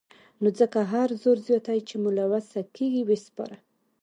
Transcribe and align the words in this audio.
نو 0.41 0.47
ځکه 0.59 0.79
هر 0.93 1.09
زور 1.21 1.37
زياتی 1.47 1.79
چې 1.87 1.95
مو 2.01 2.09
له 2.17 2.25
وسې 2.31 2.61
کېږي 2.75 3.01
وسپاره. 3.05 3.57